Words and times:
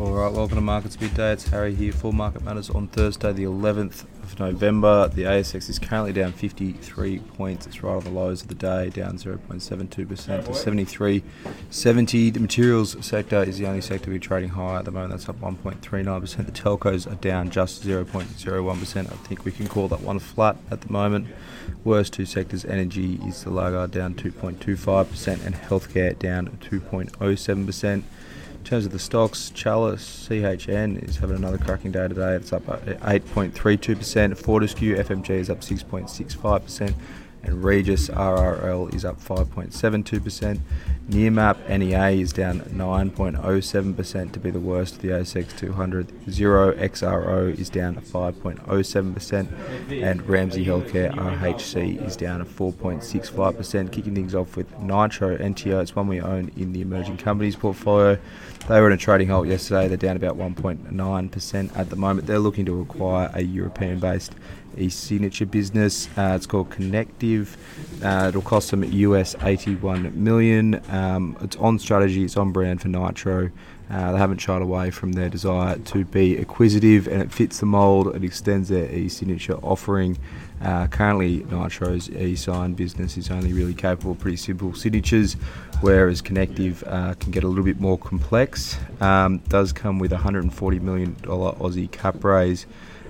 All 0.00 0.12
right, 0.12 0.32
welcome 0.32 0.54
to 0.54 0.62
Markets 0.62 0.98
Midday. 0.98 1.34
It's 1.34 1.48
Harry 1.48 1.74
here 1.74 1.92
for 1.92 2.10
Market 2.10 2.42
Matters 2.42 2.70
on 2.70 2.88
Thursday, 2.88 3.34
the 3.34 3.44
11th 3.44 4.04
of 4.22 4.40
November. 4.40 5.08
The 5.08 5.24
ASX 5.24 5.68
is 5.68 5.78
currently 5.78 6.14
down 6.14 6.32
53 6.32 7.18
points. 7.18 7.66
It's 7.66 7.82
right 7.82 7.96
on 7.96 8.04
the 8.04 8.08
lows 8.08 8.40
of 8.40 8.48
the 8.48 8.54
day, 8.54 8.88
down 8.88 9.18
0.72% 9.18 9.92
to 9.92 10.06
73.70. 10.06 12.32
The 12.32 12.40
materials 12.40 12.96
sector 13.04 13.42
is 13.42 13.58
the 13.58 13.66
only 13.66 13.82
sector 13.82 14.06
to 14.06 14.12
be 14.12 14.18
trading 14.18 14.48
high 14.48 14.78
at 14.78 14.86
the 14.86 14.90
moment. 14.90 15.10
That's 15.10 15.28
up 15.28 15.38
1.39%. 15.38 16.46
The 16.46 16.50
telcos 16.50 17.06
are 17.06 17.16
down 17.16 17.50
just 17.50 17.84
0.01%. 17.84 18.98
I 18.98 19.02
think 19.26 19.44
we 19.44 19.52
can 19.52 19.68
call 19.68 19.86
that 19.88 20.00
one 20.00 20.18
flat 20.18 20.56
at 20.70 20.80
the 20.80 20.90
moment. 20.90 21.28
Worst 21.84 22.14
two 22.14 22.24
sectors, 22.24 22.64
energy 22.64 23.20
is 23.26 23.44
the 23.44 23.50
laggard 23.50 23.90
down 23.90 24.14
2.25% 24.14 25.44
and 25.44 25.56
healthcare 25.56 26.18
down 26.18 26.56
2.07%. 26.62 28.02
In 28.60 28.64
terms 28.64 28.86
of 28.86 28.92
the 28.92 28.98
stocks, 29.00 29.50
Chalice 29.50 30.28
CHN 30.28 31.02
is 31.08 31.16
having 31.16 31.34
another 31.34 31.58
cracking 31.58 31.90
day 31.90 32.06
today. 32.06 32.34
It's 32.34 32.52
up 32.52 32.66
8.32%. 32.66 34.36
Fortescue 34.36 34.96
FMG 34.96 35.30
is 35.30 35.50
up 35.50 35.60
6.65%. 35.60 36.94
And 37.42 37.64
Regis 37.64 38.10
RRL 38.10 38.94
is 38.94 39.04
up 39.04 39.18
5.72%. 39.18 40.60
Nearmap 41.10 41.68
NEA 41.68 42.22
is 42.22 42.32
down 42.32 42.60
9.07% 42.60 44.32
to 44.32 44.38
be 44.38 44.52
the 44.52 44.60
worst 44.60 44.94
of 44.94 45.02
the 45.02 45.08
ASX 45.08 45.58
200. 45.58 46.06
Xero 46.26 46.72
XRO 46.78 47.58
is 47.58 47.68
down 47.68 47.96
5.07%, 47.96 50.02
and 50.04 50.28
Ramsay 50.28 50.64
Healthcare 50.64 51.12
RHC 51.12 52.06
is 52.06 52.16
down 52.16 52.44
4.65%. 52.44 53.90
Kicking 53.90 54.14
things 54.14 54.36
off 54.36 54.56
with 54.56 54.70
Nitro 54.78 55.36
NTO, 55.36 55.82
it's 55.82 55.96
one 55.96 56.06
we 56.06 56.20
own 56.20 56.52
in 56.56 56.72
the 56.72 56.80
emerging 56.80 57.16
companies 57.16 57.56
portfolio. 57.56 58.16
They 58.68 58.80
were 58.80 58.86
in 58.86 58.92
a 58.92 58.96
trading 58.96 59.30
halt 59.30 59.48
yesterday. 59.48 59.88
They're 59.88 59.96
down 59.96 60.16
about 60.16 60.38
1.9% 60.38 61.76
at 61.76 61.90
the 61.90 61.96
moment. 61.96 62.28
They're 62.28 62.38
looking 62.38 62.66
to 62.66 62.82
acquire 62.82 63.32
a 63.34 63.42
European-based 63.42 64.32
e-signature 64.76 65.46
business. 65.46 66.08
Uh, 66.16 66.34
it's 66.36 66.46
called 66.46 66.70
Connective. 66.70 67.56
Uh, 68.02 68.26
it'll 68.28 68.42
cost 68.42 68.70
them 68.70 68.84
US 68.84 69.34
81 69.42 70.22
million. 70.22 70.74
Um, 71.00 71.36
it's 71.40 71.56
on 71.56 71.78
strategy. 71.78 72.24
It's 72.24 72.36
on 72.36 72.52
brand 72.52 72.82
for 72.82 72.88
Nitro. 72.88 73.50
Uh, 73.90 74.12
they 74.12 74.18
haven't 74.18 74.38
shied 74.38 74.62
away 74.62 74.90
from 74.90 75.12
their 75.12 75.28
desire 75.28 75.76
to 75.76 76.04
be 76.04 76.36
acquisitive, 76.36 77.08
and 77.08 77.20
it 77.22 77.32
fits 77.32 77.58
the 77.58 77.66
mould. 77.66 78.14
It 78.14 78.22
extends 78.22 78.68
their 78.68 78.88
e-signature 78.92 79.56
offering. 79.62 80.16
Uh, 80.62 80.86
currently, 80.86 81.44
Nitro's 81.50 82.08
e-sign 82.10 82.74
business 82.74 83.16
is 83.16 83.30
only 83.30 83.52
really 83.52 83.74
capable 83.74 84.12
of 84.12 84.18
pretty 84.18 84.36
simple 84.36 84.74
signatures, 84.74 85.34
whereas 85.80 86.20
Connective 86.20 86.84
uh, 86.86 87.14
can 87.14 87.32
get 87.32 87.42
a 87.42 87.48
little 87.48 87.64
bit 87.64 87.80
more 87.80 87.98
complex. 87.98 88.78
Um, 89.00 89.38
does 89.48 89.72
come 89.72 89.98
with 89.98 90.12
a 90.12 90.16
140 90.16 90.78
million 90.80 91.16
dollar 91.22 91.52
Aussie 91.54 91.90
cap 91.90 92.22
raise 92.22 92.66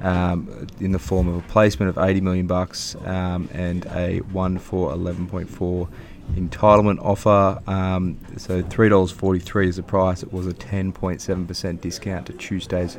um, 0.00 0.66
in 0.80 0.92
the 0.92 0.98
form 0.98 1.28
of 1.28 1.36
a 1.36 1.48
placement 1.48 1.88
of 1.90 1.98
80 1.98 2.20
million 2.20 2.46
bucks 2.46 2.96
um, 3.04 3.48
and 3.52 3.86
a 3.86 4.18
one 4.32 4.58
for 4.58 4.92
11.4 4.92 5.88
entitlement 6.32 7.02
offer. 7.02 7.62
Um, 7.66 8.18
so 8.36 8.62
$3.43 8.62 9.66
is 9.66 9.76
the 9.76 9.82
price. 9.82 10.22
It 10.22 10.32
was 10.32 10.46
a 10.46 10.54
10.7% 10.54 11.80
discount 11.80 12.26
to 12.26 12.32
Tuesday's 12.32 12.98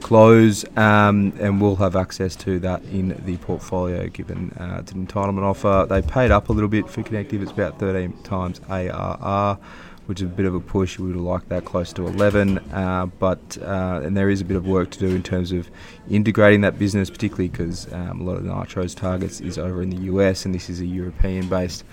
close, 0.00 0.64
um, 0.76 1.32
and 1.40 1.60
we'll 1.60 1.76
have 1.76 1.94
access 1.94 2.34
to 2.34 2.58
that 2.58 2.82
in 2.84 3.20
the 3.24 3.36
portfolio 3.38 4.08
given 4.08 4.50
uh, 4.58 4.78
it's 4.80 4.92
an 4.92 5.06
entitlement 5.06 5.42
offer. 5.42 5.86
They 5.88 6.02
paid 6.02 6.30
up 6.32 6.48
a 6.48 6.52
little 6.52 6.68
bit 6.68 6.90
for 6.90 7.02
Connective. 7.02 7.40
It's 7.40 7.52
about 7.52 7.78
13 7.78 8.22
times 8.24 8.60
ARR 8.68 9.58
which 10.06 10.20
is 10.20 10.26
a 10.26 10.30
bit 10.30 10.46
of 10.46 10.54
a 10.54 10.60
push. 10.60 10.98
We 10.98 11.12
would 11.12 11.16
like 11.16 11.48
that 11.48 11.64
close 11.64 11.92
to 11.94 12.06
11, 12.06 12.58
uh, 12.58 13.06
but 13.18 13.58
uh, 13.62 14.00
and 14.02 14.16
there 14.16 14.30
is 14.30 14.40
a 14.40 14.44
bit 14.44 14.56
of 14.56 14.66
work 14.66 14.90
to 14.90 14.98
do 14.98 15.08
in 15.08 15.22
terms 15.22 15.52
of 15.52 15.70
integrating 16.10 16.62
that 16.62 16.78
business, 16.78 17.08
particularly 17.08 17.48
because 17.48 17.90
um, 17.92 18.20
a 18.20 18.24
lot 18.24 18.36
of 18.36 18.44
Nitro's 18.44 18.94
targets 18.94 19.40
is 19.40 19.58
over 19.58 19.82
in 19.82 19.90
the 19.90 20.02
US, 20.12 20.44
and 20.44 20.54
this 20.54 20.68
is 20.68 20.80
a 20.80 20.86
European-based 20.86 21.84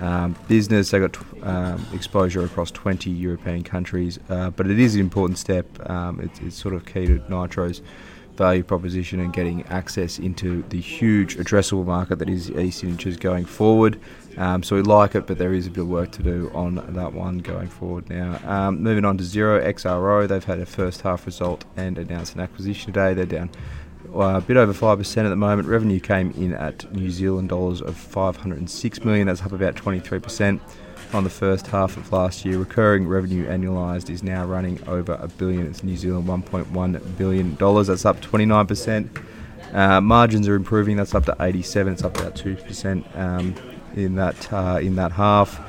um, 0.00 0.36
business. 0.48 0.90
They 0.90 1.00
got 1.00 1.16
um, 1.42 1.84
exposure 1.92 2.44
across 2.44 2.70
20 2.70 3.10
European 3.10 3.62
countries, 3.62 4.18
uh, 4.28 4.50
but 4.50 4.70
it 4.70 4.78
is 4.78 4.94
an 4.94 5.00
important 5.00 5.38
step. 5.38 5.66
Um, 5.88 6.20
it's, 6.20 6.40
it's, 6.40 6.56
sort 6.56 6.74
of 6.74 6.86
key 6.86 7.06
to 7.06 7.22
Nitro's 7.28 7.82
value 8.38 8.62
proposition 8.62 9.18
and 9.18 9.32
getting 9.32 9.64
access 9.64 10.18
into 10.18 10.62
the 10.68 10.80
huge 10.80 11.36
addressable 11.36 11.84
market 11.84 12.20
that 12.20 12.28
is 12.28 12.50
e-signatures 12.52 13.16
going 13.16 13.44
forward. 13.44 14.00
Um, 14.36 14.62
so 14.62 14.76
we 14.76 14.82
like 14.82 15.16
it, 15.16 15.26
but 15.26 15.38
there 15.38 15.52
is 15.52 15.66
a 15.66 15.70
bit 15.70 15.80
of 15.80 15.88
work 15.88 16.12
to 16.12 16.22
do 16.22 16.50
on 16.54 16.76
that 16.94 17.12
one 17.12 17.38
going 17.38 17.66
forward 17.66 18.08
now. 18.08 18.38
Um, 18.46 18.80
moving 18.80 19.04
on 19.04 19.18
to 19.18 19.24
Xero 19.24 19.60
XRO, 19.66 20.28
they've 20.28 20.44
had 20.44 20.60
a 20.60 20.66
first 20.66 21.00
half 21.00 21.26
result 21.26 21.64
and 21.76 21.98
announced 21.98 22.36
an 22.36 22.40
acquisition 22.40 22.92
today. 22.92 23.12
They're 23.14 23.26
down 23.26 23.50
a 24.14 24.40
bit 24.40 24.56
over 24.56 24.72
5% 24.72 25.24
at 25.24 25.28
the 25.28 25.36
moment. 25.36 25.68
Revenue 25.68 26.00
came 26.00 26.30
in 26.32 26.54
at 26.54 26.90
New 26.92 27.10
Zealand 27.10 27.48
dollars 27.48 27.80
of 27.80 27.96
506 27.96 29.04
million. 29.04 29.26
That's 29.26 29.42
up 29.42 29.52
about 29.52 29.74
23% 29.74 30.60
on 31.12 31.24
the 31.24 31.30
first 31.30 31.66
half 31.68 31.96
of 31.96 32.12
last 32.12 32.44
year. 32.44 32.58
Recurring 32.58 33.06
revenue 33.08 33.46
annualized 33.46 34.10
is 34.10 34.22
now 34.22 34.44
running 34.44 34.82
over 34.86 35.14
a 35.14 35.28
billion. 35.28 35.66
It's 35.66 35.82
New 35.82 35.96
Zealand 35.96 36.28
1.1 36.28 37.16
billion 37.16 37.54
dollars. 37.56 37.86
That's 37.86 38.04
up 38.04 38.20
29%. 38.20 39.24
Uh, 39.72 40.00
margins 40.00 40.48
are 40.48 40.54
improving. 40.54 40.96
That's 40.96 41.14
up 41.14 41.24
to 41.26 41.36
87. 41.40 41.92
It's 41.92 42.04
up 42.04 42.16
about 42.18 42.34
2%. 42.34 43.16
Um, 43.16 43.54
in 43.96 44.14
that 44.16 44.52
uh, 44.52 44.78
in 44.80 44.96
that 44.96 45.12
half. 45.12 45.60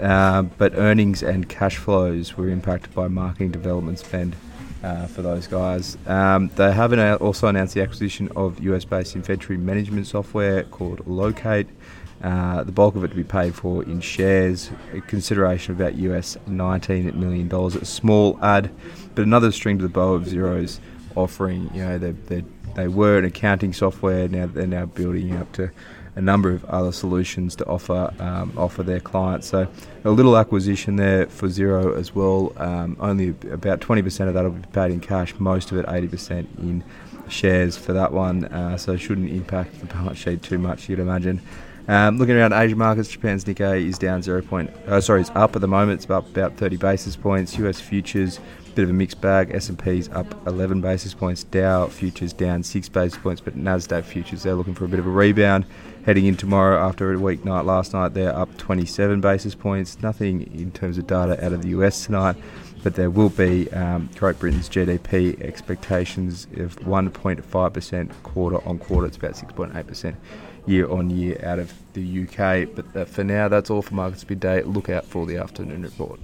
Uh, 0.00 0.42
but 0.42 0.74
earnings 0.76 1.22
and 1.22 1.48
cash 1.48 1.76
flows 1.76 2.36
were 2.36 2.48
impacted 2.48 2.94
by 2.94 3.06
marketing 3.06 3.50
development 3.50 3.98
spend 3.98 4.34
uh, 4.82 5.06
for 5.06 5.22
those 5.22 5.46
guys. 5.46 5.96
Um, 6.06 6.48
they 6.56 6.72
have 6.72 6.92
also 7.20 7.48
announced 7.48 7.74
the 7.74 7.82
acquisition 7.82 8.30
of 8.36 8.60
US-based 8.60 9.16
inventory 9.16 9.58
management 9.58 10.06
software 10.06 10.64
called 10.64 11.06
Locate. 11.06 11.68
Uh, 12.22 12.62
the 12.64 12.72
bulk 12.72 12.96
of 12.96 13.04
it 13.04 13.08
to 13.08 13.14
be 13.14 13.24
paid 13.24 13.54
for 13.54 13.82
in 13.82 14.00
shares, 14.00 14.70
a 14.92 15.00
consideration 15.00 15.72
of 15.72 15.80
about 15.80 15.94
US 15.94 16.36
$19 16.48 17.14
million. 17.14 17.50
A 17.52 17.84
small 17.84 18.38
add, 18.42 18.70
but 19.14 19.22
another 19.22 19.50
string 19.50 19.78
to 19.78 19.82
the 19.82 19.88
bow 19.88 20.14
of 20.14 20.24
Xero's 20.24 20.80
offering. 21.16 21.70
You 21.74 21.84
know, 21.84 21.98
they 21.98 22.12
they 22.12 22.44
they 22.74 22.88
were 22.88 23.18
an 23.18 23.24
accounting 23.24 23.72
software. 23.72 24.28
Now 24.28 24.46
they're 24.46 24.66
now 24.66 24.86
building 24.86 25.34
up 25.36 25.50
to 25.52 25.70
a 26.16 26.20
number 26.20 26.50
of 26.50 26.64
other 26.64 26.92
solutions 26.92 27.54
to 27.56 27.66
offer 27.66 28.12
um, 28.18 28.52
offer 28.56 28.82
their 28.82 29.00
clients. 29.00 29.48
So 29.48 29.68
a 30.04 30.10
little 30.10 30.36
acquisition 30.36 30.96
there 30.96 31.26
for 31.26 31.48
Xero 31.48 31.96
as 31.96 32.14
well. 32.14 32.52
Um, 32.56 32.96
only 33.00 33.30
about 33.50 33.80
20% 33.80 34.28
of 34.28 34.34
that 34.34 34.44
will 34.44 34.50
be 34.50 34.68
paid 34.72 34.92
in 34.92 35.00
cash, 35.00 35.34
most 35.38 35.70
of 35.72 35.78
it 35.78 35.86
80% 35.86 36.46
in 36.58 36.84
shares 37.28 37.76
for 37.76 37.92
that 37.92 38.12
one. 38.12 38.46
Uh, 38.46 38.76
so 38.76 38.96
shouldn't 38.96 39.30
impact 39.30 39.80
the 39.80 39.86
balance 39.86 40.18
sheet 40.18 40.42
too 40.42 40.58
much, 40.58 40.88
you'd 40.88 40.98
imagine. 40.98 41.40
Um, 41.90 42.18
looking 42.18 42.36
around 42.36 42.52
Asian 42.52 42.78
markets, 42.78 43.08
Japan's 43.08 43.44
Nikkei 43.44 43.88
is 43.88 43.98
down 43.98 44.22
0. 44.22 44.42
Point, 44.42 44.70
uh, 44.86 45.00
sorry, 45.00 45.22
it's 45.22 45.30
up 45.34 45.56
at 45.56 45.60
the 45.60 45.66
moment. 45.66 46.00
It's 46.00 46.08
up 46.08 46.24
about 46.28 46.56
30 46.56 46.76
basis 46.76 47.16
points. 47.16 47.58
US 47.58 47.80
futures 47.80 48.38
bit 48.76 48.84
of 48.84 48.90
a 48.90 48.92
mixed 48.92 49.20
bag. 49.20 49.50
S&P's 49.52 50.08
up 50.10 50.46
11 50.46 50.80
basis 50.80 51.14
points. 51.14 51.42
Dow 51.42 51.88
futures 51.88 52.32
down 52.32 52.62
6 52.62 52.88
basis 52.90 53.18
points, 53.18 53.40
but 53.40 53.56
Nasdaq 53.56 54.04
futures 54.04 54.44
they're 54.44 54.54
looking 54.54 54.74
for 54.74 54.84
a 54.84 54.88
bit 54.88 55.00
of 55.00 55.06
a 55.06 55.10
rebound 55.10 55.66
heading 56.06 56.26
in 56.26 56.36
tomorrow 56.36 56.78
after 56.78 57.12
a 57.12 57.18
weak 57.18 57.44
night 57.44 57.64
last 57.64 57.92
night. 57.92 58.14
They're 58.14 58.34
up 58.34 58.56
27 58.56 59.20
basis 59.20 59.56
points. 59.56 60.00
Nothing 60.00 60.42
in 60.54 60.70
terms 60.70 60.96
of 60.96 61.08
data 61.08 61.44
out 61.44 61.52
of 61.52 61.62
the 61.62 61.70
US 61.70 62.06
tonight, 62.06 62.36
but 62.82 62.94
there 62.94 63.10
will 63.10 63.28
be 63.28 63.70
um, 63.72 64.08
Great 64.16 64.38
Britain's 64.38 64.68
GDP 64.68 65.40
expectations 65.42 66.46
of 66.56 66.76
1.5% 66.80 68.22
quarter 68.22 68.68
on 68.68 68.78
quarter. 68.78 69.06
It's 69.06 69.16
about 69.16 69.32
6.8% 69.32 70.16
year 70.66 70.90
on 70.90 71.10
year 71.10 71.40
out 71.44 71.58
of 71.58 71.72
the 71.92 72.22
UK. 72.22 72.68
But 72.74 72.96
uh, 72.96 73.04
for 73.04 73.24
now, 73.24 73.48
that's 73.48 73.70
all 73.70 73.82
for 73.82 73.94
Markets 73.94 74.28
Midday. 74.28 74.62
Look 74.62 74.88
out 74.88 75.04
for 75.04 75.26
the 75.26 75.36
afternoon 75.36 75.82
report. 75.82 76.20